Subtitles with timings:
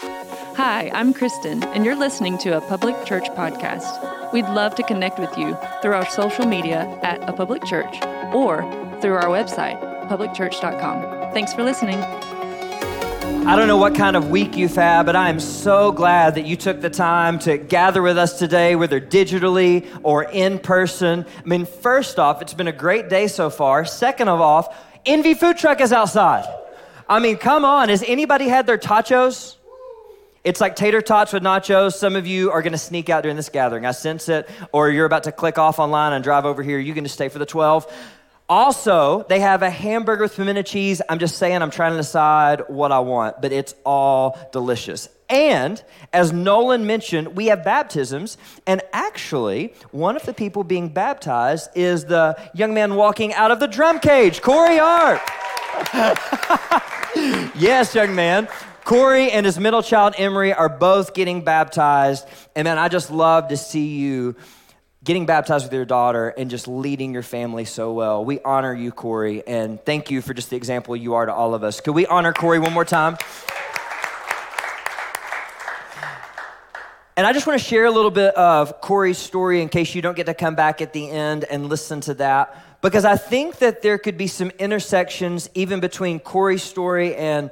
[0.00, 4.32] Hi, I'm Kristen, and you're listening to a public church podcast.
[4.32, 7.96] We'd love to connect with you through our social media at a public church
[8.34, 8.60] or
[9.00, 11.32] through our website, publicchurch.com.
[11.32, 11.98] Thanks for listening.
[13.46, 16.44] I don't know what kind of week you've had, but I am so glad that
[16.44, 21.24] you took the time to gather with us today, whether digitally or in person.
[21.42, 23.86] I mean, first off, it's been a great day so far.
[23.86, 24.74] Second of all,
[25.06, 26.44] Envy Food Truck is outside.
[27.08, 27.88] I mean, come on.
[27.88, 29.56] Has anybody had their tachos?
[30.46, 31.94] It's like tater tots with nachos.
[31.94, 33.84] Some of you are going to sneak out during this gathering.
[33.84, 34.48] I sense it.
[34.70, 36.78] Or you're about to click off online and drive over here.
[36.78, 37.92] You're going to stay for the 12.
[38.48, 41.02] Also, they have a hamburger with pimento cheese.
[41.08, 45.08] I'm just saying, I'm trying to decide what I want, but it's all delicious.
[45.28, 45.82] And
[46.12, 48.38] as Nolan mentioned, we have baptisms.
[48.68, 53.58] And actually, one of the people being baptized is the young man walking out of
[53.58, 55.20] the drum cage, Corey Hart.
[57.56, 58.46] yes, young man.
[58.86, 62.24] Corey and his middle child, Emery, are both getting baptized.
[62.54, 64.36] And man, I just love to see you
[65.02, 68.24] getting baptized with your daughter and just leading your family so well.
[68.24, 71.52] We honor you, Corey, and thank you for just the example you are to all
[71.52, 71.80] of us.
[71.80, 73.16] Could we honor Corey one more time?
[77.16, 80.02] And I just want to share a little bit of Corey's story in case you
[80.02, 82.80] don't get to come back at the end and listen to that.
[82.82, 87.50] Because I think that there could be some intersections even between Corey's story and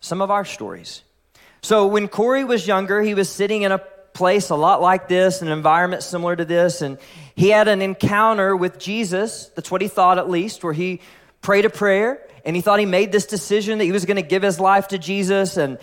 [0.00, 1.02] some of our stories.
[1.62, 3.78] So when Corey was younger, he was sitting in a
[4.12, 6.98] place a lot like this, an environment similar to this, and
[7.34, 9.50] he had an encounter with Jesus.
[9.54, 11.00] That's what he thought, at least, where he
[11.42, 14.22] prayed a prayer and he thought he made this decision that he was going to
[14.22, 15.78] give his life to Jesus and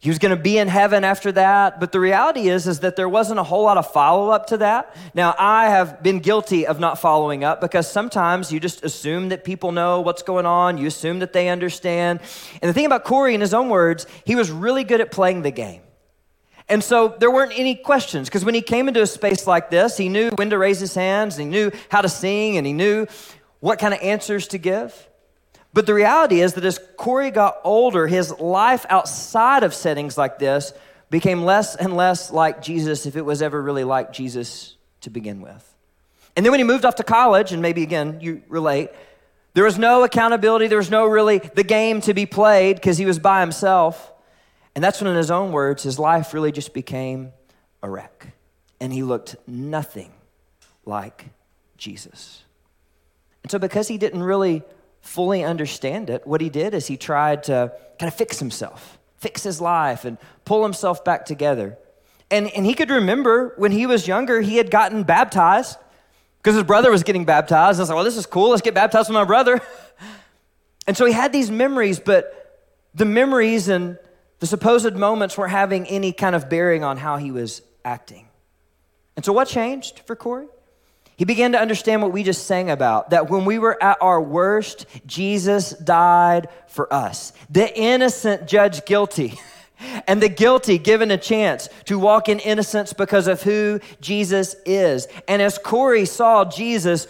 [0.00, 2.96] he was going to be in heaven after that but the reality is is that
[2.96, 4.96] there wasn't a whole lot of follow-up to that.
[5.14, 9.44] Now i have been guilty of not following up because sometimes you just assume that
[9.44, 12.20] people know what's going on you assume that they understand.
[12.60, 15.42] And the thing about corey in his own words he was really good at playing
[15.42, 15.82] the game.
[16.70, 19.96] And so there weren't any questions because when he came into a space like this,
[19.96, 23.08] he knew when to raise his hands, he knew how to sing, and he knew
[23.58, 25.09] what kind of answers to give.
[25.72, 30.38] But the reality is that as Corey got older, his life outside of settings like
[30.38, 30.72] this
[31.10, 35.40] became less and less like Jesus if it was ever really like Jesus to begin
[35.40, 35.66] with.
[36.36, 38.90] And then when he moved off to college, and maybe again you relate,
[39.54, 43.06] there was no accountability, there was no really the game to be played because he
[43.06, 44.12] was by himself.
[44.74, 47.32] And that's when, in his own words, his life really just became
[47.82, 48.28] a wreck.
[48.80, 50.12] And he looked nothing
[50.84, 51.26] like
[51.76, 52.44] Jesus.
[53.42, 54.62] And so, because he didn't really
[55.00, 59.42] fully understand it, what he did is he tried to kind of fix himself, fix
[59.42, 61.78] his life, and pull himself back together.
[62.30, 65.78] And, and he could remember when he was younger, he had gotten baptized
[66.38, 67.78] because his brother was getting baptized.
[67.78, 68.50] I was like, well, this is cool.
[68.50, 69.60] Let's get baptized with my brother.
[70.86, 72.36] and so he had these memories, but
[72.94, 73.98] the memories and
[74.38, 78.26] the supposed moments weren't having any kind of bearing on how he was acting.
[79.16, 80.46] And so, what changed for Corey?
[81.20, 84.22] He began to understand what we just sang about that when we were at our
[84.22, 87.34] worst, Jesus died for us.
[87.50, 89.38] The innocent judged guilty,
[90.06, 95.08] and the guilty given a chance to walk in innocence because of who Jesus is.
[95.28, 97.06] And as Corey saw Jesus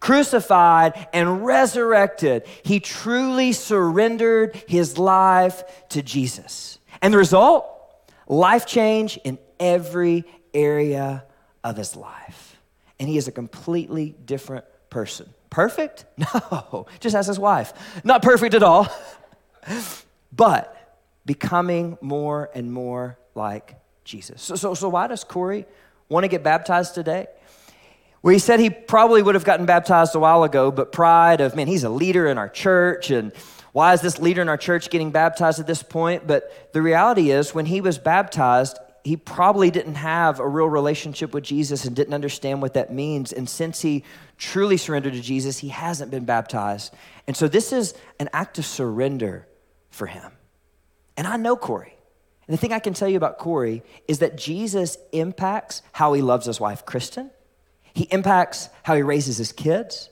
[0.00, 6.80] crucified and resurrected, he truly surrendered his life to Jesus.
[7.00, 7.66] And the result?
[8.26, 11.22] Life change in every area
[11.62, 12.43] of his life.
[12.98, 15.28] And he is a completely different person.
[15.50, 16.04] Perfect?
[16.18, 17.72] No, just as his wife.
[18.04, 18.88] Not perfect at all,
[20.32, 24.42] but becoming more and more like Jesus.
[24.42, 25.66] So, so, so why does Corey
[26.08, 27.26] want to get baptized today?
[28.22, 31.54] Well, he said he probably would have gotten baptized a while ago, but pride of,
[31.54, 33.32] man, he's a leader in our church, and
[33.72, 36.26] why is this leader in our church getting baptized at this point?
[36.26, 41.34] But the reality is, when he was baptized, he probably didn't have a real relationship
[41.34, 43.32] with Jesus and didn't understand what that means.
[43.32, 44.02] And since he
[44.38, 46.94] truly surrendered to Jesus, he hasn't been baptized.
[47.26, 49.46] And so this is an act of surrender
[49.90, 50.32] for him.
[51.18, 51.94] And I know Corey.
[52.48, 56.22] And the thing I can tell you about Corey is that Jesus impacts how he
[56.22, 57.30] loves his wife, Kristen.
[57.92, 60.08] He impacts how he raises his kids,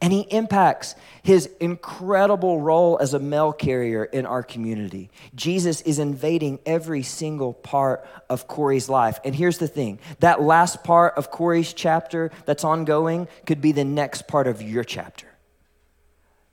[0.00, 5.10] and he impacts his incredible role as a mail carrier in our community.
[5.34, 9.18] Jesus is invading every single part of Corey's life.
[9.24, 13.84] And here's the thing that last part of Corey's chapter that's ongoing could be the
[13.84, 15.26] next part of your chapter.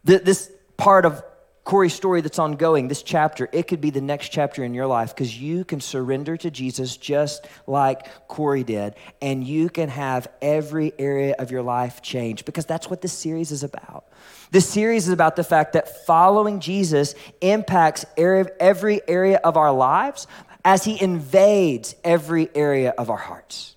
[0.04, 1.24] This part of
[1.64, 5.16] Corey's story that's ongoing, this chapter, it could be the next chapter in your life
[5.16, 10.92] because you can surrender to Jesus just like Corey did, and you can have every
[11.00, 14.06] area of your life change because that's what this series is about.
[14.52, 20.28] This series is about the fact that following Jesus impacts every area of our lives,
[20.66, 23.76] as he invades every area of our hearts.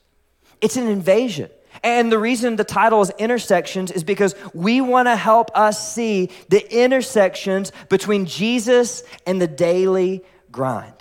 [0.60, 1.50] It's an invasion.
[1.82, 6.30] And the reason the title is Intersections is because we want to help us see
[6.48, 10.92] the intersections between Jesus and the daily grind.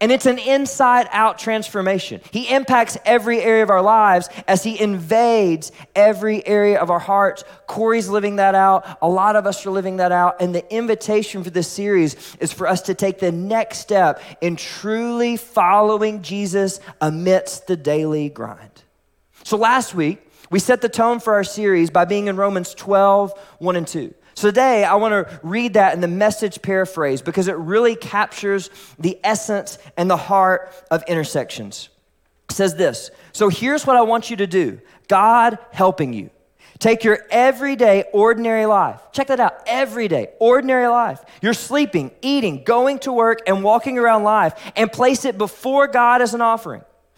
[0.00, 2.20] And it's an inside out transformation.
[2.30, 7.44] He impacts every area of our lives as He invades every area of our hearts.
[7.66, 8.98] Corey's living that out.
[9.02, 10.40] A lot of us are living that out.
[10.40, 14.56] And the invitation for this series is for us to take the next step in
[14.56, 18.71] truly following Jesus amidst the daily grind.
[19.44, 20.18] So last week,
[20.50, 24.14] we set the tone for our series by being in Romans 12, 1 and 2.
[24.34, 28.70] So today, I want to read that in the message paraphrase because it really captures
[28.98, 31.90] the essence and the heart of intersections.
[32.50, 36.30] It says this So here's what I want you to do God helping you.
[36.78, 39.00] Take your everyday, ordinary life.
[39.12, 39.54] Check that out.
[39.66, 41.22] Everyday, ordinary life.
[41.40, 46.22] You're sleeping, eating, going to work, and walking around life, and place it before God
[46.22, 46.82] as an offering.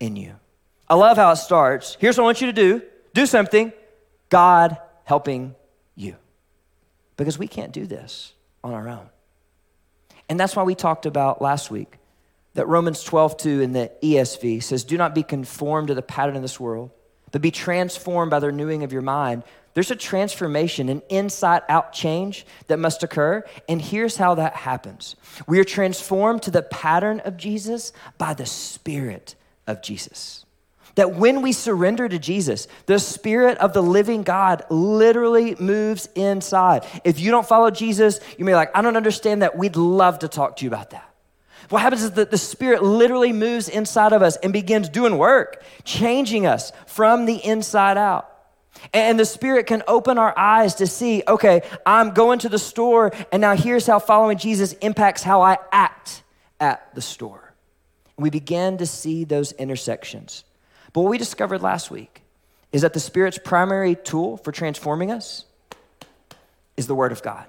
[0.00, 0.34] in you.
[0.88, 1.96] I love how it starts.
[2.00, 2.82] Here's what I want you to do
[3.14, 3.72] do something.
[4.28, 5.54] God helping
[5.94, 6.16] you.
[7.16, 9.08] Because we can't do this on our own.
[10.28, 11.96] And that's why we talked about last week
[12.54, 16.36] that Romans 12, 2 in the ESV says, Do not be conformed to the pattern
[16.36, 16.90] of this world,
[17.32, 19.42] but be transformed by the renewing of your mind.
[19.74, 23.44] There's a transformation, an inside out change that must occur.
[23.68, 25.14] And here's how that happens
[25.46, 29.34] we are transformed to the pattern of Jesus by the Spirit
[29.68, 30.44] of Jesus.
[30.96, 36.84] That when we surrender to Jesus, the Spirit of the living God literally moves inside.
[37.04, 39.56] If you don't follow Jesus, you may be like, I don't understand that.
[39.56, 41.04] We'd love to talk to you about that.
[41.68, 45.62] What happens is that the Spirit literally moves inside of us and begins doing work,
[45.84, 48.34] changing us from the inside out.
[48.94, 53.12] And the Spirit can open our eyes to see, okay, I'm going to the store,
[53.30, 56.22] and now here's how following Jesus impacts how I act
[56.58, 57.47] at the store
[58.18, 60.44] we began to see those intersections.
[60.92, 62.22] But what we discovered last week
[62.72, 65.44] is that the Spirit's primary tool for transforming us
[66.76, 67.48] is the Word of God.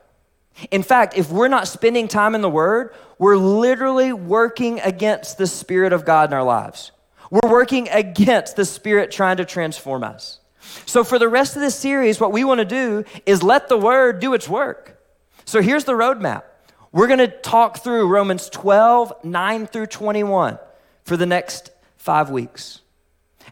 [0.71, 5.47] In fact, if we're not spending time in the Word, we're literally working against the
[5.47, 6.91] Spirit of God in our lives.
[7.31, 10.39] We're working against the Spirit trying to transform us.
[10.85, 13.77] So, for the rest of this series, what we want to do is let the
[13.77, 15.01] Word do its work.
[15.45, 16.43] So, here's the roadmap
[16.91, 20.57] we're going to talk through Romans 12, 9 through 21
[21.03, 22.81] for the next five weeks.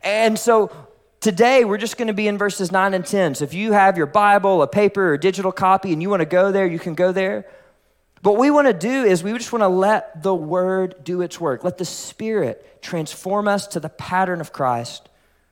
[0.04, 0.72] And so
[1.20, 3.36] today we're just going to be in verses 9 and 10.
[3.36, 6.26] So if you have your Bible, a paper, or digital copy, and you want to
[6.26, 7.46] go there, you can go there.
[8.24, 11.22] But what we want to do is we just want to let the Word do
[11.22, 11.64] its work.
[11.64, 15.10] Let the Spirit transform us to the pattern of Christ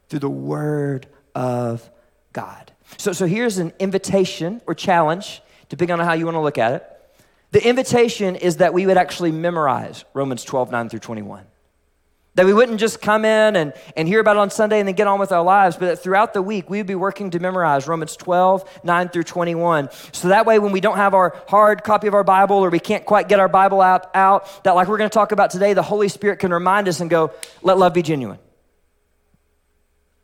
[0.09, 1.87] through the Word of
[2.33, 2.71] God.
[2.97, 6.73] So, so here's an invitation or challenge, depending on how you want to look at
[6.73, 6.94] it.
[7.51, 11.45] The invitation is that we would actually memorize Romans 12, 9 through 21.
[12.35, 14.95] That we wouldn't just come in and, and hear about it on Sunday and then
[14.95, 17.39] get on with our lives, but that throughout the week we would be working to
[17.39, 19.89] memorize Romans 12, 9 through 21.
[20.11, 22.79] So that way, when we don't have our hard copy of our Bible or we
[22.79, 25.73] can't quite get our Bible app out that, like we're going to talk about today,
[25.73, 28.39] the Holy Spirit can remind us and go, let love be genuine.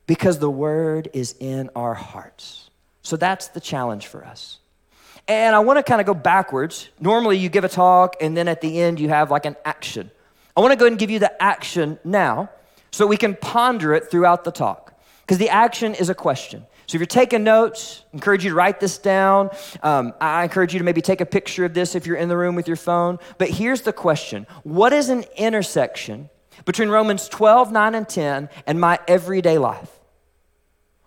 [0.05, 2.69] Because the Word is in our hearts.
[3.03, 4.59] So that's the challenge for us.
[5.31, 6.89] And I want to kind of go backwards.
[6.99, 10.11] Normally, you give a talk, and then at the end, you have like an action.
[10.57, 12.49] I want to go ahead and give you the action now
[12.91, 14.93] so we can ponder it throughout the talk.
[15.21, 16.65] Because the action is a question.
[16.85, 19.51] So if you're taking notes, I encourage you to write this down.
[19.81, 22.35] Um, I encourage you to maybe take a picture of this if you're in the
[22.35, 23.17] room with your phone.
[23.37, 26.29] But here's the question What is an intersection
[26.65, 29.97] between Romans 12, 9, and 10 and my everyday life?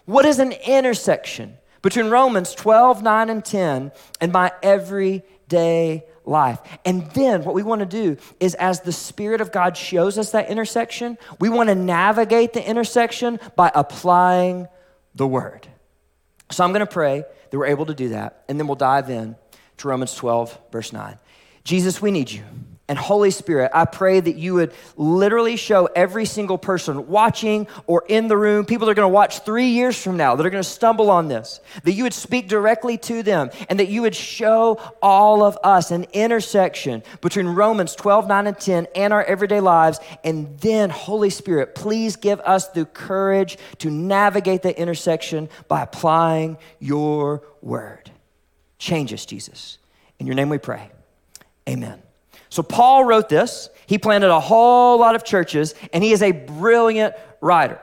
[0.06, 6.58] What is an intersection between Romans 12, 9, and 10 and my everyday life.
[6.86, 10.30] And then what we want to do is, as the Spirit of God shows us
[10.30, 14.66] that intersection, we want to navigate the intersection by applying
[15.14, 15.68] the Word.
[16.50, 19.10] So I'm going to pray that we're able to do that, and then we'll dive
[19.10, 19.36] in
[19.76, 21.18] to Romans 12, verse 9.
[21.64, 22.44] Jesus, we need you.
[22.86, 28.04] And Holy Spirit, I pray that you would literally show every single person watching or
[28.08, 30.50] in the room, people that are going to watch three years from now that are
[30.50, 34.02] going to stumble on this, that you would speak directly to them and that you
[34.02, 39.24] would show all of us an intersection between Romans 12, 9, and 10 and our
[39.24, 39.98] everyday lives.
[40.22, 46.58] And then, Holy Spirit, please give us the courage to navigate the intersection by applying
[46.80, 48.10] your word.
[48.76, 49.78] Change us, Jesus.
[50.18, 50.90] In your name we pray.
[51.66, 52.03] Amen.
[52.54, 53.68] So Paul wrote this.
[53.84, 57.80] He planted a whole lot of churches, and he is a brilliant writer.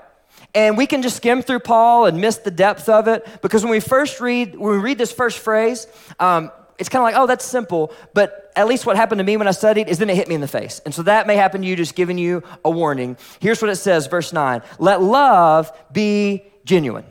[0.55, 3.71] And we can just skim through Paul and miss the depth of it because when
[3.71, 5.87] we first read, when we read this first phrase,
[6.21, 7.91] um, it's kind of like, oh, that's simple.
[8.13, 10.35] But at least what happened to me when I studied is then it hit me
[10.35, 10.79] in the face.
[10.85, 13.17] And so that may happen to you, just giving you a warning.
[13.41, 17.03] Here's what it says, verse 9 Let love be genuine.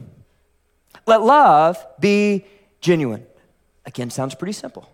[1.07, 2.47] Let love be
[2.81, 3.27] genuine.
[3.85, 4.89] Again, sounds pretty simple.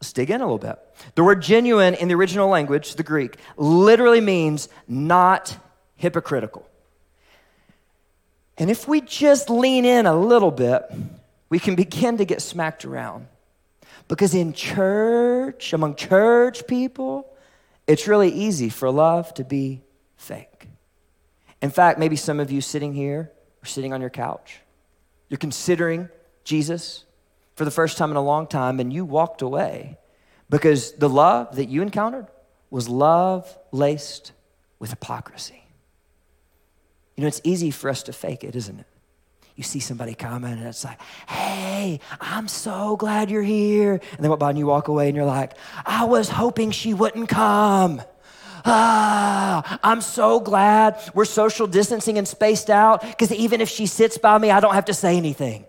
[0.00, 0.78] Let's dig in a little bit.
[1.14, 5.56] The word genuine in the original language, the Greek, literally means not
[5.96, 6.66] hypocritical.
[8.56, 10.82] And if we just lean in a little bit,
[11.50, 13.26] we can begin to get smacked around.
[14.08, 17.30] Because in church, among church people,
[17.86, 19.82] it's really easy for love to be
[20.16, 20.66] fake.
[21.60, 23.30] In fact, maybe some of you sitting here
[23.62, 24.60] or sitting on your couch,
[25.28, 26.08] you're considering
[26.44, 27.04] Jesus,
[27.60, 29.98] for the first time in a long time and you walked away
[30.48, 32.26] because the love that you encountered
[32.70, 34.32] was love laced
[34.78, 35.62] with hypocrisy.
[37.16, 38.86] You know, it's easy for us to fake it, isn't it?
[39.56, 40.98] You see somebody coming and it's like,
[41.28, 43.92] hey, I'm so glad you're here.
[43.92, 45.52] And then what about and you walk away and you're like,
[45.84, 48.00] I was hoping she wouldn't come.
[48.64, 54.16] Ah, I'm so glad we're social distancing and spaced out because even if she sits
[54.16, 55.66] by me, I don't have to say anything.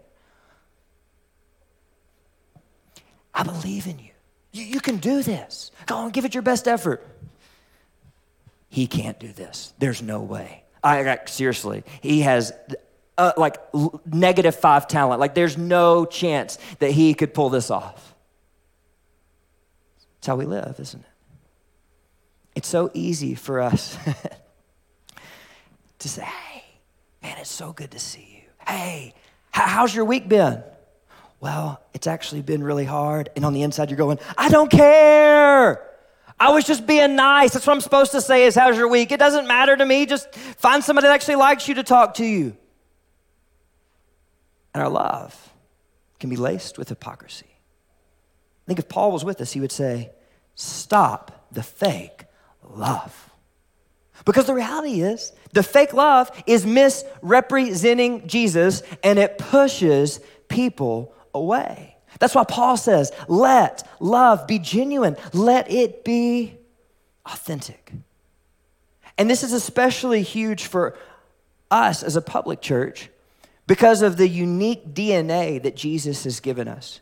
[3.41, 4.12] I believe in you.
[4.51, 4.63] you.
[4.63, 5.71] You can do this.
[5.88, 7.03] Go on, give it your best effort.
[8.69, 9.74] He can't do this.
[9.79, 10.63] There's no way.
[10.83, 12.53] I like, seriously, he has
[13.17, 13.57] uh, like
[14.05, 15.19] negative five talent.
[15.19, 18.13] Like there's no chance that he could pull this off.
[20.19, 21.05] It's how we live, isn't it?
[22.53, 23.98] It's so easy for us
[26.00, 26.63] to say, hey,
[27.24, 28.65] man, it's so good to see you.
[28.67, 29.15] Hey,
[29.50, 30.62] how's your week been?
[31.41, 33.29] Well, it's actually been really hard.
[33.36, 35.86] And on the inside, you're going, I don't care.
[36.39, 37.53] I was just being nice.
[37.53, 39.12] That's what I'm supposed to say is, How's your week?
[39.12, 40.05] It doesn't matter to me.
[40.05, 42.55] Just find somebody that actually likes you to talk to you.
[44.74, 45.51] And our love
[46.19, 47.48] can be laced with hypocrisy.
[47.50, 50.12] I think if Paul was with us, he would say,
[50.53, 52.25] Stop the fake
[52.63, 53.31] love.
[54.25, 61.96] Because the reality is, the fake love is misrepresenting Jesus and it pushes people away.
[62.20, 66.58] That's why Paul says, let love be genuine, let it be
[67.26, 67.94] authentic.
[69.18, 70.98] And this is especially huge for
[71.70, 73.10] us as a public church
[73.68, 77.00] because of the unique DNA that Jesus has given us.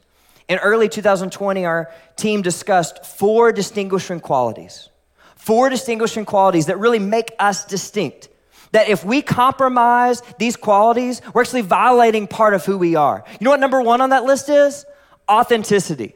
[0.47, 4.89] In early 2020, our team discussed four distinguishing qualities.
[5.35, 8.29] Four distinguishing qualities that really make us distinct
[8.71, 13.23] that if we compromise these qualities, we're actually violating part of who we are.
[13.39, 14.85] You know what number one on that list is?
[15.29, 16.15] Authenticity.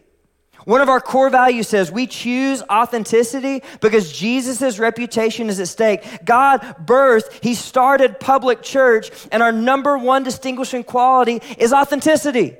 [0.66, 6.04] One of our core values says we choose authenticity because Jesus' reputation is at stake.
[6.24, 12.56] God birthed, He started public church, and our number one distinguishing quality is authenticity.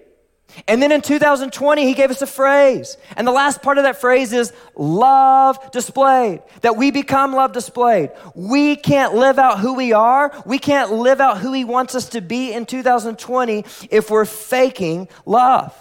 [0.68, 2.98] And then in 2020, he gave us a phrase.
[3.18, 6.42] And the last part of that phrase is love displayed.
[6.62, 8.12] That we become love displayed.
[8.36, 10.32] We can't live out who we are.
[10.46, 15.08] We can't live out who he wants us to be in 2020 if we're faking
[15.26, 15.76] love.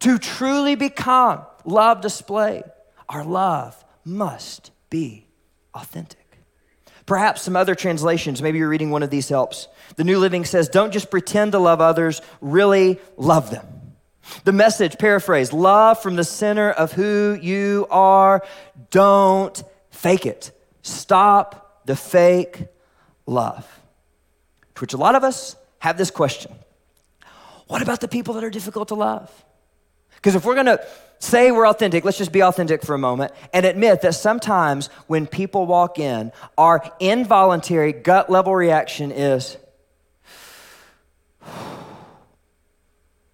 [0.00, 2.64] To truly become love displayed,
[3.08, 5.26] our love must be
[5.74, 6.26] authentic.
[7.06, 9.68] Perhaps some other translations, maybe you're reading one of these helps.
[9.94, 13.66] The New Living says, Don't just pretend to love others, really love them.
[14.44, 18.44] The message, paraphrase, love from the center of who you are.
[18.90, 20.52] Don't fake it.
[20.82, 22.66] Stop the fake
[23.26, 23.66] love.
[24.74, 26.52] To which a lot of us have this question
[27.66, 29.30] What about the people that are difficult to love?
[30.16, 30.84] Because if we're going to
[31.18, 35.26] say we're authentic, let's just be authentic for a moment and admit that sometimes when
[35.26, 39.56] people walk in, our involuntary gut level reaction is,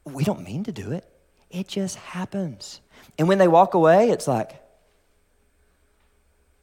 [0.04, 1.09] we don't mean to do it.
[1.50, 2.80] It just happens.
[3.18, 4.61] And when they walk away, it's like,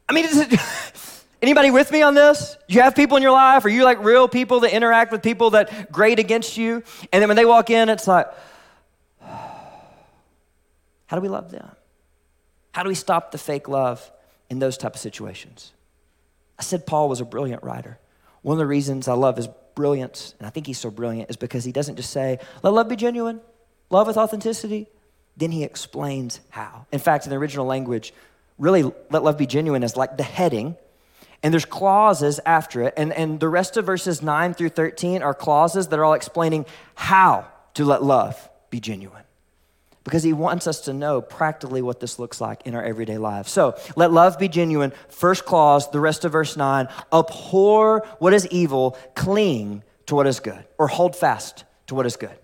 [0.07, 0.59] I mean, it,
[1.41, 2.57] anybody with me on this?
[2.67, 3.63] You have people in your life?
[3.65, 6.83] Are you like real people that interact with people that grade against you?
[7.13, 8.27] And then when they walk in, it's like,
[9.21, 9.55] how
[11.15, 11.69] do we love them?
[12.71, 14.11] How do we stop the fake love
[14.49, 15.71] in those type of situations?
[16.57, 17.99] I said Paul was a brilliant writer.
[18.41, 19.47] One of the reasons I love his
[19.79, 22.89] brilliance, and I think he's so brilliant, is because he doesn't just say, let love
[22.89, 23.39] be genuine,
[23.89, 24.87] love with authenticity.
[25.37, 26.85] Then he explains how.
[26.91, 28.13] In fact, in the original language,
[28.57, 30.75] really, let love be genuine is like the heading,
[31.41, 32.93] and there's clauses after it.
[32.97, 36.65] And, and the rest of verses 9 through 13 are clauses that are all explaining
[36.95, 39.23] how to let love be genuine
[40.09, 43.51] because he wants us to know practically what this looks like in our everyday lives.
[43.51, 44.91] So let love be genuine.
[45.07, 50.39] First clause, the rest of verse 9 abhor what is evil, cling to what is
[50.39, 52.35] good, or hold fast to what is good.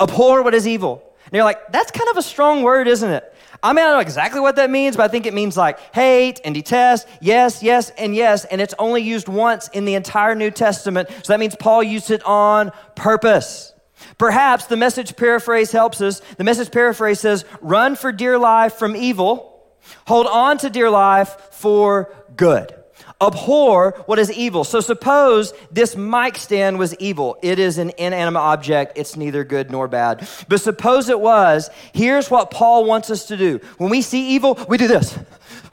[0.00, 1.02] Abhor what is evil.
[1.26, 3.34] And you're like, that's kind of a strong word, isn't it?
[3.62, 5.78] I mean, I don't know exactly what that means, but I think it means like
[5.94, 8.46] hate and detest, yes, yes, and yes.
[8.46, 11.10] And it's only used once in the entire New Testament.
[11.22, 13.69] So that means Paul used it on purpose.
[14.18, 16.20] Perhaps the message paraphrase helps us.
[16.36, 19.64] The message paraphrase says, run for dear life from evil,
[20.06, 22.74] hold on to dear life for good.
[23.22, 24.64] Abhor what is evil.
[24.64, 27.36] So suppose this mic stand was evil.
[27.42, 28.96] It is an inanimate object.
[28.96, 30.26] It's neither good nor bad.
[30.48, 31.68] But suppose it was.
[31.92, 33.60] Here's what Paul wants us to do.
[33.76, 35.18] When we see evil, we do this.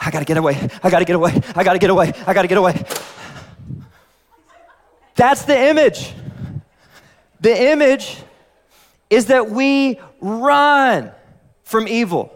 [0.00, 0.70] I gotta get away.
[0.82, 1.38] I gotta get away.
[1.54, 2.14] I gotta get away.
[2.26, 2.82] I gotta get away.
[5.18, 6.12] That's the image.
[7.40, 8.18] The image
[9.10, 11.10] is that we run
[11.64, 12.32] from evil,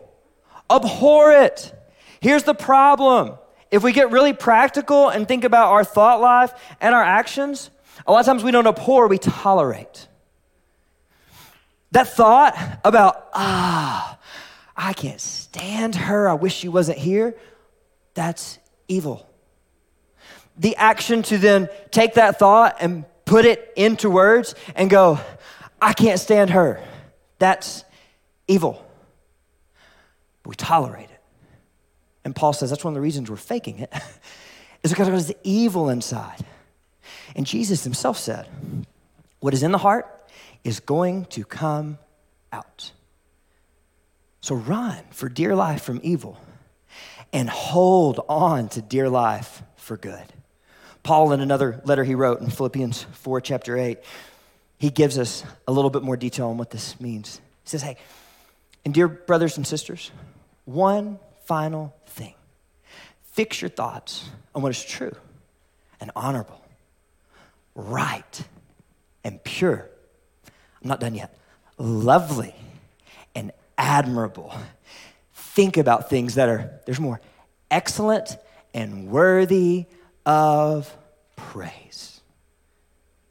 [0.69, 1.73] abhor it.
[2.21, 3.39] Here's the problem
[3.71, 7.71] if we get really practical and think about our thought life and our actions,
[8.05, 10.09] a lot of times we don't abhor, we tolerate.
[11.93, 14.19] That thought about, ah,
[14.77, 17.37] I can't stand her, I wish she wasn't here,
[18.15, 18.59] that's
[18.89, 19.32] evil
[20.57, 25.19] the action to then take that thought and put it into words and go,
[25.81, 26.83] I can't stand her.
[27.39, 27.85] That's
[28.47, 28.85] evil.
[30.45, 31.21] we tolerate it.
[32.25, 33.93] And Paul says that's one of the reasons we're faking it,
[34.83, 36.45] is because there's the evil inside.
[37.35, 38.47] And Jesus himself said,
[39.41, 40.07] What is in the heart
[40.63, 41.99] is going to come
[42.53, 42.93] out.
[44.41, 46.39] So run for dear life from evil
[47.33, 50.25] and hold on to dear life for good.
[51.03, 53.99] Paul, in another letter he wrote in Philippians 4, chapter 8,
[54.79, 57.41] he gives us a little bit more detail on what this means.
[57.65, 57.97] He says, Hey,
[58.85, 60.11] and dear brothers and sisters,
[60.65, 62.35] one final thing
[63.23, 65.15] fix your thoughts on what is true
[66.01, 66.61] and honorable,
[67.75, 68.45] right
[69.25, 69.89] and pure.
[70.83, 71.37] I'm not done yet.
[71.79, 72.55] Lovely
[73.35, 74.53] and admirable.
[75.35, 77.21] Think about things that are, there's more,
[77.71, 78.37] excellent
[78.75, 79.87] and worthy
[80.25, 80.95] of
[81.37, 82.21] praise.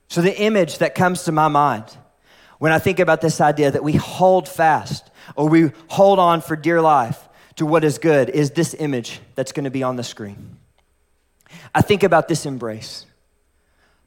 [0.08, 1.86] So, the image that comes to my mind
[2.60, 6.56] when I think about this idea that we hold fast or we hold on for
[6.56, 10.04] dear life to what is good is this image that's going to be on the
[10.04, 10.58] screen.
[11.74, 13.06] I think about this embrace.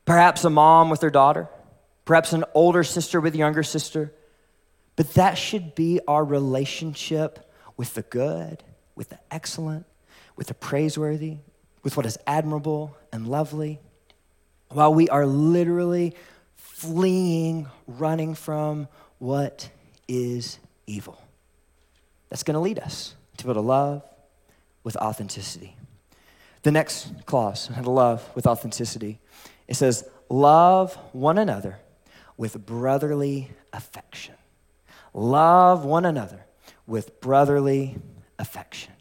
[0.04, 1.48] Perhaps a mom with her daughter,
[2.04, 4.12] perhaps an older sister with a younger sister,
[4.96, 8.62] but that should be our relationship with the good,
[8.94, 9.86] with the excellent,
[10.36, 11.38] with the praiseworthy,
[11.84, 13.78] with what is admirable and lovely,
[14.70, 16.16] while we are literally
[16.56, 19.70] fleeing, running from what
[20.08, 21.22] is evil.
[22.30, 24.02] That's going to lead us to be able to love
[24.82, 25.76] with authenticity.
[26.62, 29.20] The next clause, how to love with authenticity,
[29.68, 31.78] it says, Love one another
[32.36, 34.34] with brotherly affection.
[35.12, 36.46] Love one another
[36.86, 37.96] with brotherly
[38.38, 38.92] affection.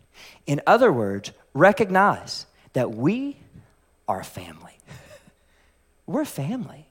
[0.46, 3.38] In other words, recognize that we
[4.08, 4.78] are family.
[6.06, 6.88] We're family.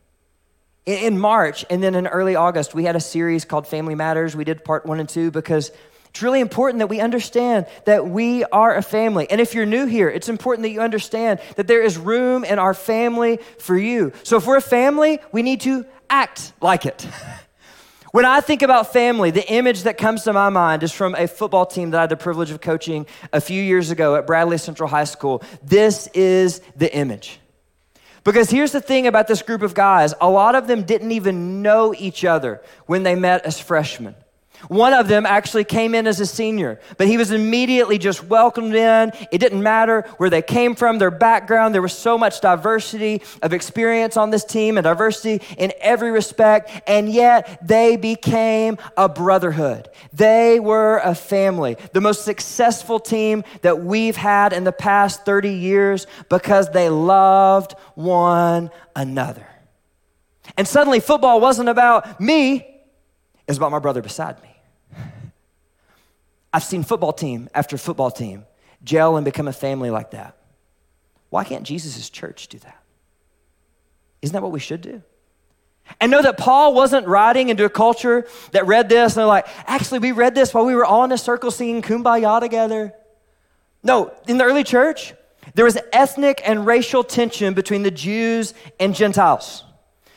[0.84, 4.34] In March and then in early August, we had a series called Family Matters.
[4.34, 5.70] We did part one and two because
[6.08, 9.30] it's really important that we understand that we are a family.
[9.30, 12.58] And if you're new here, it's important that you understand that there is room in
[12.58, 14.12] our family for you.
[14.22, 17.06] So if we're a family, we need to act like it.
[18.12, 21.26] When I think about family, the image that comes to my mind is from a
[21.26, 24.58] football team that I had the privilege of coaching a few years ago at Bradley
[24.58, 25.42] Central High School.
[25.62, 27.40] This is the image.
[28.22, 31.62] Because here's the thing about this group of guys a lot of them didn't even
[31.62, 34.14] know each other when they met as freshmen.
[34.68, 38.74] One of them actually came in as a senior, but he was immediately just welcomed
[38.74, 39.12] in.
[39.30, 41.74] It didn't matter where they came from, their background.
[41.74, 46.70] There was so much diversity of experience on this team and diversity in every respect,
[46.86, 49.88] and yet they became a brotherhood.
[50.12, 55.50] They were a family, the most successful team that we've had in the past 30
[55.50, 59.46] years because they loved one another.
[60.56, 62.71] And suddenly, football wasn't about me,
[63.48, 64.48] was about my brother beside me.
[66.52, 68.44] I've seen football team after football team
[68.84, 70.36] gel and become a family like that.
[71.30, 72.82] Why can't Jesus' church do that?
[74.20, 75.02] Isn't that what we should do?
[76.00, 79.46] And know that Paul wasn't writing into a culture that read this and they're like,
[79.66, 82.92] actually, we read this while we were all in a circle singing kumbaya together.
[83.82, 85.14] No, in the early church,
[85.54, 89.64] there was ethnic and racial tension between the Jews and Gentiles.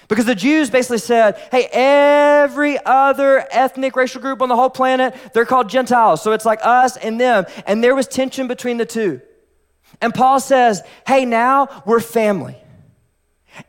[0.08, 5.15] Because the Jews basically said, hey, every other ethnic racial group on the whole planet,
[5.34, 6.22] they're called Gentiles.
[6.22, 7.46] So it's like us and them.
[7.65, 9.22] And there was tension between the two.
[10.02, 12.58] And Paul says, hey, now we're family.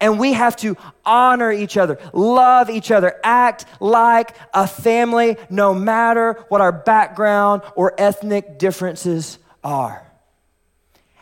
[0.00, 5.72] And we have to honor each other, love each other, act like a family, no
[5.74, 10.04] matter what our background or ethnic differences are.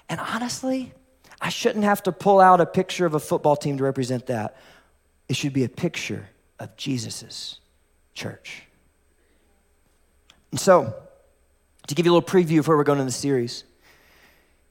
[0.09, 0.93] And honestly,
[1.41, 4.57] I shouldn't have to pull out a picture of a football team to represent that.
[5.29, 7.59] It should be a picture of Jesus'
[8.15, 8.65] church.
[10.51, 10.95] And so,
[11.87, 13.65] to give you a little preview of where we're going in the series,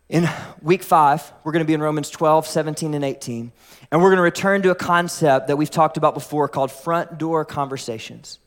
[0.09, 0.29] in
[0.61, 3.51] week five, we're going to be in Romans 12, 17, and 18.
[3.91, 7.17] And we're going to return to a concept that we've talked about before called front
[7.17, 8.39] door conversations.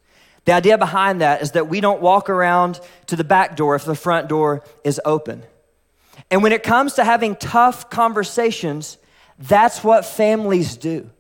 [0.45, 3.85] The idea behind that is that we don't walk around to the back door if
[3.85, 5.43] the front door is open.
[6.31, 8.97] And when it comes to having tough conversations,
[9.39, 11.11] that's what families do.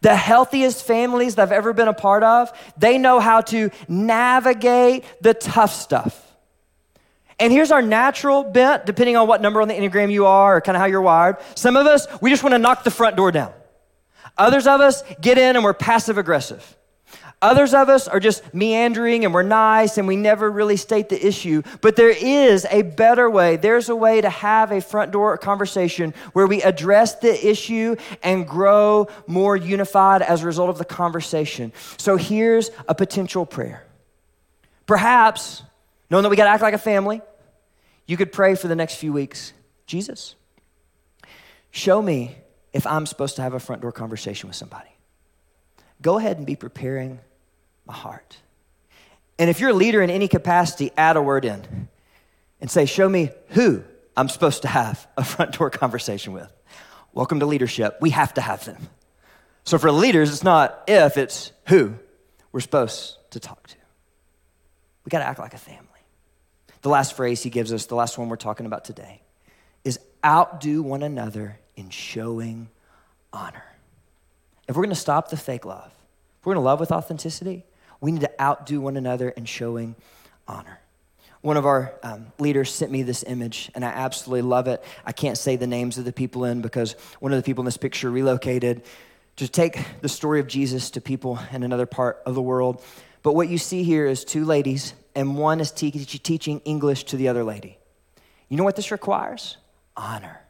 [0.00, 5.04] The healthiest families that I've ever been a part of, they know how to navigate
[5.20, 6.24] the tough stuff.
[7.40, 10.60] And here's our natural bent, depending on what number on the Enneagram you are or
[10.60, 11.36] kind of how you're wired.
[11.54, 13.52] Some of us, we just want to knock the front door down.
[14.36, 16.76] Others of us get in and we're passive aggressive.
[17.40, 21.26] Others of us are just meandering and we're nice and we never really state the
[21.26, 21.62] issue.
[21.80, 23.56] But there is a better way.
[23.56, 28.46] There's a way to have a front door conversation where we address the issue and
[28.46, 31.72] grow more unified as a result of the conversation.
[31.96, 33.86] So here's a potential prayer.
[34.86, 35.62] Perhaps,
[36.10, 37.20] knowing that we got to act like a family,
[38.06, 39.52] you could pray for the next few weeks
[39.86, 40.34] Jesus,
[41.70, 42.36] show me
[42.74, 44.90] if I'm supposed to have a front door conversation with somebody.
[46.02, 47.20] Go ahead and be preparing
[47.88, 48.36] my heart.
[49.38, 51.88] And if you're a leader in any capacity, add a word in
[52.60, 53.82] and say, Show me who
[54.16, 56.52] I'm supposed to have a front door conversation with.
[57.12, 57.98] Welcome to leadership.
[58.00, 58.88] We have to have them.
[59.64, 61.94] So for leaders, it's not if, it's who
[62.52, 63.76] we're supposed to talk to.
[65.04, 65.84] We got to act like a family.
[66.82, 69.22] The last phrase he gives us, the last one we're talking about today,
[69.84, 72.68] is outdo one another in showing
[73.32, 73.64] honor.
[74.68, 75.92] If we're going to stop the fake love,
[76.40, 77.64] if we're going to love with authenticity,
[78.00, 79.96] we need to outdo one another in showing
[80.46, 80.80] honor.
[81.40, 84.82] One of our um, leaders sent me this image, and I absolutely love it.
[85.04, 87.66] I can't say the names of the people in because one of the people in
[87.66, 88.82] this picture relocated
[89.36, 92.82] to take the story of Jesus to people in another part of the world.
[93.22, 97.16] But what you see here is two ladies, and one is te- teaching English to
[97.16, 97.78] the other lady.
[98.48, 99.56] You know what this requires?
[99.96, 100.40] Honor.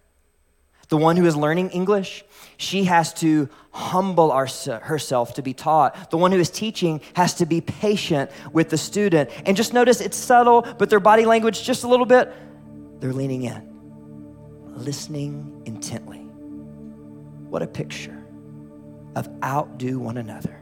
[0.89, 2.25] The one who is learning English,
[2.57, 6.11] she has to humble our, herself to be taught.
[6.11, 9.31] The one who is teaching has to be patient with the student.
[9.45, 12.33] And just notice it's subtle, but their body language just a little bit,
[13.01, 13.63] they're leaning in,
[14.77, 16.19] listening intently.
[16.19, 18.25] What a picture
[19.15, 20.59] of outdo one another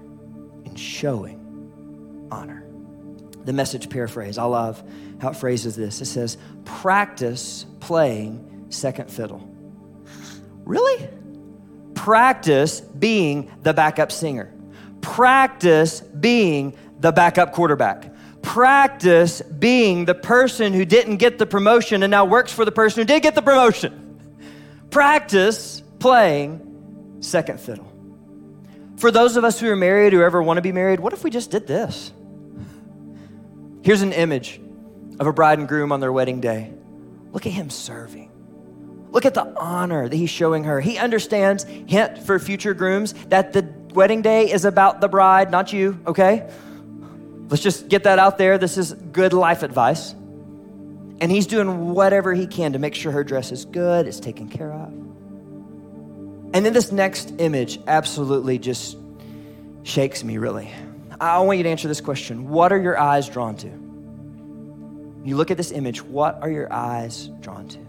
[0.64, 2.64] in showing honor.
[3.44, 4.82] The message paraphrase, I love
[5.20, 6.00] how it phrases this.
[6.00, 9.55] It says, practice playing second fiddle.
[10.66, 11.08] Really?
[11.94, 14.52] Practice being the backup singer.
[15.00, 18.12] Practice being the backup quarterback.
[18.42, 23.00] Practice being the person who didn't get the promotion and now works for the person
[23.00, 24.36] who did get the promotion.
[24.90, 27.90] Practice playing second fiddle.
[28.96, 31.22] For those of us who are married, who ever want to be married, what if
[31.22, 32.12] we just did this?
[33.82, 34.60] Here's an image
[35.20, 36.72] of a bride and groom on their wedding day.
[37.32, 38.30] Look at him serving.
[39.16, 40.78] Look at the honor that he's showing her.
[40.78, 45.72] He understands, hint for future grooms, that the wedding day is about the bride, not
[45.72, 46.46] you, okay?
[47.48, 48.58] Let's just get that out there.
[48.58, 50.12] This is good life advice.
[50.12, 54.50] And he's doing whatever he can to make sure her dress is good, it's taken
[54.50, 54.88] care of.
[56.52, 58.98] And then this next image absolutely just
[59.82, 60.70] shakes me, really.
[61.18, 63.68] I want you to answer this question What are your eyes drawn to?
[65.26, 67.85] You look at this image, what are your eyes drawn to?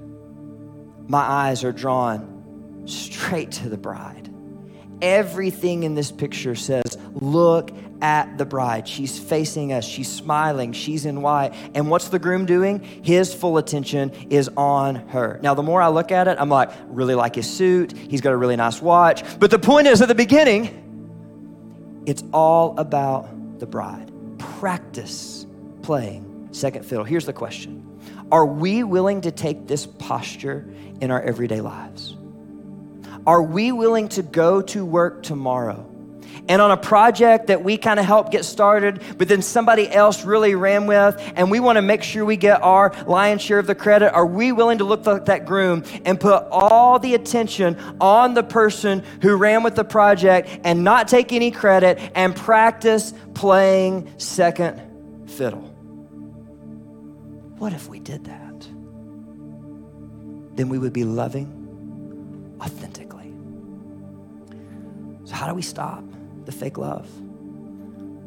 [1.08, 4.34] My eyes are drawn straight to the bride.
[5.02, 8.88] Everything in this picture says, Look at the bride.
[8.88, 9.86] She's facing us.
[9.86, 10.74] She's smiling.
[10.74, 11.54] She's in white.
[11.74, 12.80] And what's the groom doing?
[13.04, 15.40] His full attention is on her.
[15.42, 17.98] Now, the more I look at it, I'm like, really like his suit.
[17.98, 19.24] He's got a really nice watch.
[19.40, 24.12] But the point is, at the beginning, it's all about the bride.
[24.38, 25.46] Practice
[25.82, 27.04] playing second fiddle.
[27.04, 27.87] Here's the question
[28.32, 30.68] Are we willing to take this posture
[31.00, 32.16] in our everyday lives?
[33.26, 35.88] Are we willing to go to work tomorrow?
[36.50, 40.24] and on a project that we kind of helped get started, but then somebody else
[40.24, 43.68] really ran with, and we want to make sure we get our lion's share of
[43.68, 47.78] the credit, are we willing to look like that groom and put all the attention
[48.00, 53.14] on the person who ran with the project and not take any credit and practice
[53.34, 54.82] playing second
[55.28, 55.67] fiddle?
[57.58, 58.68] What if we did that?
[60.56, 63.34] Then we would be loving authentically.
[65.26, 66.04] So, how do we stop
[66.46, 67.10] the fake love?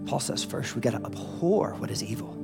[0.07, 2.37] Paul says first, we got to abhor what is evil,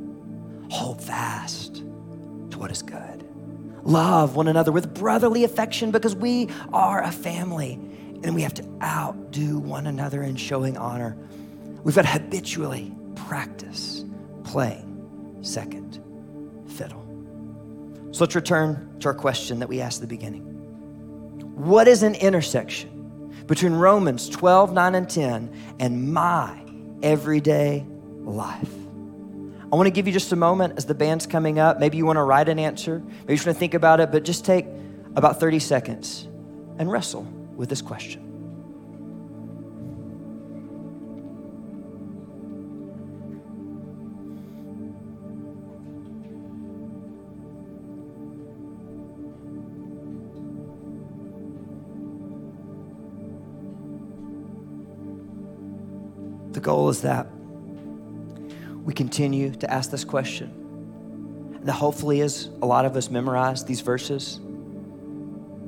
[0.70, 3.25] hold fast to what is good.
[3.83, 7.75] Love one another with brotherly affection because we are a family
[8.25, 11.16] and we have to outdo one another in showing honor.
[11.85, 14.05] We've got to habitually practice
[14.44, 16.03] playing second.
[18.16, 20.40] So let's return to our question that we asked at the beginning.
[21.55, 26.59] What is an intersection between Romans 12, 9, and 10 and my
[27.02, 27.85] everyday
[28.20, 28.72] life?
[29.70, 31.79] I want to give you just a moment as the band's coming up.
[31.79, 33.00] Maybe you want to write an answer.
[33.00, 34.64] Maybe you just want to think about it, but just take
[35.14, 36.26] about 30 seconds
[36.79, 37.24] and wrestle
[37.55, 38.25] with this question.
[56.57, 57.27] The goal is that
[58.83, 60.49] we continue to ask this question.
[61.55, 64.40] And that hopefully is a lot of us memorize these verses.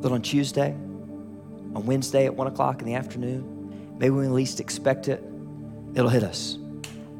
[0.00, 4.60] That on Tuesday, on Wednesday at one o'clock in the afternoon, maybe when we least
[4.60, 5.22] expect it,
[5.94, 6.56] it'll hit us.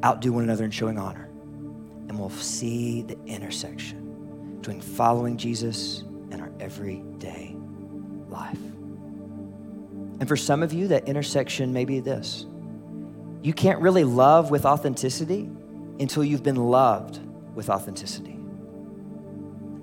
[0.03, 1.29] Outdo one another in showing honor.
[2.09, 7.55] And we'll see the intersection between following Jesus and our everyday
[8.31, 8.63] life.
[10.21, 12.47] And for some of you, that intersection may be this
[13.43, 15.49] you can't really love with authenticity
[16.01, 17.21] until you've been loved
[17.55, 18.39] with authenticity.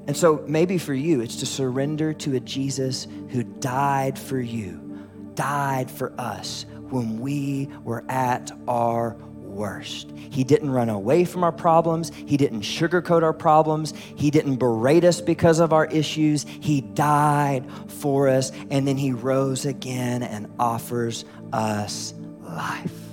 [0.08, 5.00] And so maybe for you, it's to surrender to a Jesus who died for you,
[5.34, 9.18] died for us when we were at our
[9.56, 10.12] worst.
[10.16, 12.12] He didn't run away from our problems.
[12.14, 13.94] He didn't sugarcoat our problems.
[14.16, 16.44] He didn't berate us because of our issues.
[16.44, 23.05] He died for us, and then He rose again and offers us life.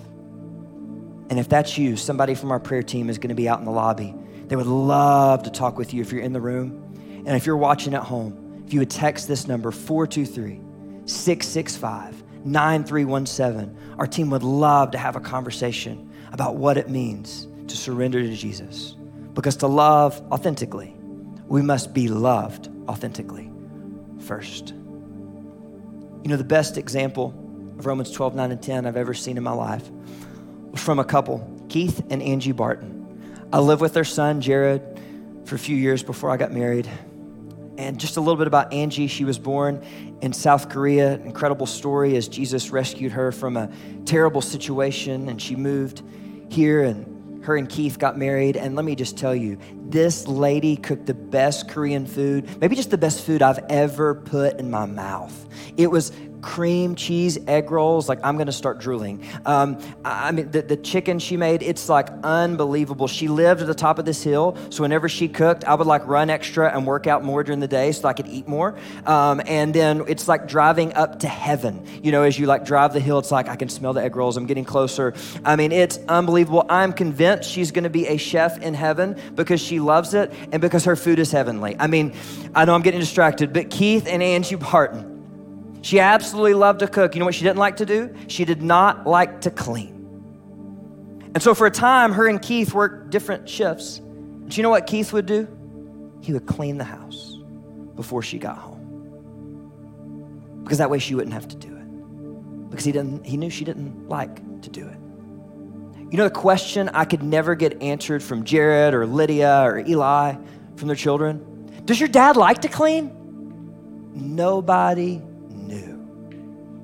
[1.33, 3.65] And if that's you, somebody from our prayer team is going to be out in
[3.65, 4.15] the lobby.
[4.49, 7.23] They would love to talk with you if you're in the room.
[7.25, 10.61] And if you're watching at home, if you would text this number 423
[11.07, 17.79] 665 9317, our team would love to have a conversation about what it means to
[17.79, 18.95] surrender to Jesus.
[19.33, 20.95] Because to love authentically,
[21.47, 23.51] we must be loved authentically
[24.21, 24.75] first.
[24.75, 27.33] You know, the best example
[27.79, 29.91] of Romans 12, 9, and 10 I've ever seen in my life
[30.75, 33.03] from a couple, Keith and Angie Barton.
[33.53, 34.83] I lived with their son, Jared,
[35.45, 36.89] for a few years before I got married.
[37.79, 39.07] And just a little bit about Angie.
[39.07, 39.85] She was born
[40.21, 41.15] in South Korea.
[41.15, 43.71] Incredible story as Jesus rescued her from a
[44.05, 46.03] terrible situation and she moved
[46.49, 48.57] here and her and Keith got married.
[48.57, 49.59] And let me just tell you,
[49.89, 54.59] this lady cooked the best Korean food, maybe just the best food I've ever put
[54.59, 55.47] in my mouth.
[55.77, 58.09] It was cream cheese egg rolls.
[58.09, 59.25] Like, I'm going to start drooling.
[59.47, 63.09] Um, I mean, the, the chicken she made, it's like unbelievable.
[63.09, 64.57] She lived at the top of this hill.
[64.71, 67.69] So, whenever she cooked, I would like run extra and work out more during the
[67.69, 68.77] day so I could eat more.
[69.07, 71.87] Um, and then it's like driving up to heaven.
[72.03, 74.17] You know, as you like drive the hill, it's like I can smell the egg
[74.17, 74.37] rolls.
[74.37, 75.15] I'm getting closer.
[75.45, 76.67] I mean, it's unbelievable.
[76.69, 80.61] I'm convinced she's going to be a chef in heaven because she loves it and
[80.61, 81.77] because her food is heavenly.
[81.79, 82.15] I mean,
[82.55, 85.12] I know I'm getting distracted, but Keith and Angie Barton,
[85.83, 87.15] she absolutely loved to cook.
[87.15, 88.15] You know what she didn't like to do?
[88.29, 89.93] She did not like to clean.
[91.35, 93.99] And so for a time, her and Keith worked different shifts.
[93.99, 95.49] Do you know what Keith would do?
[96.21, 97.37] He would clean the house
[97.97, 98.79] before she got home.
[100.63, 102.71] Because that way she wouldn't have to do it.
[102.71, 104.97] Because he didn't he knew she didn't like to do it.
[106.11, 110.37] You know the question I could never get answered from Jared or Lydia or Eli
[110.77, 111.71] from their children?
[111.87, 113.11] Does your dad like to clean?
[114.15, 115.23] Nobody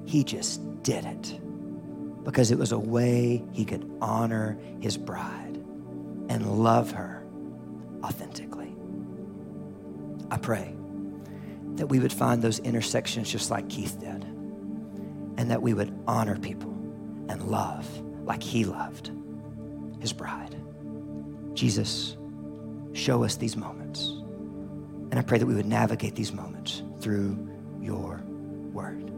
[0.08, 1.38] he just did it
[2.24, 5.56] because it was a way he could honor his bride
[6.30, 7.26] and love her
[8.02, 8.74] authentically.
[10.30, 10.74] I pray
[11.74, 14.24] that we would find those intersections just like Keith did,
[15.36, 16.72] and that we would honor people
[17.28, 17.86] and love
[18.24, 19.10] like he loved
[20.00, 20.56] his bride.
[21.52, 22.16] Jesus,
[22.94, 24.08] show us these moments.
[25.10, 27.46] And I pray that we would navigate these moments through
[27.78, 28.22] your
[28.72, 29.17] word.